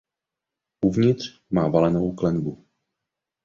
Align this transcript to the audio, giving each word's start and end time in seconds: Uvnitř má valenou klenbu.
Uvnitř 0.81 1.39
má 1.49 1.67
valenou 1.67 2.11
klenbu. 2.15 2.65